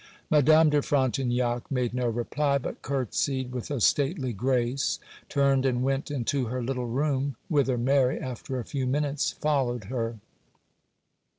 [0.31, 4.97] Madame de Frontignac made no reply; but curtsied with a stately grace,
[5.29, 10.17] turned and went into her little room, whither Mary, after a few minutes, followed her.